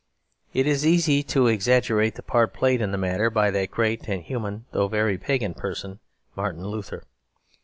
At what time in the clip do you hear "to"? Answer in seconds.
1.25-1.45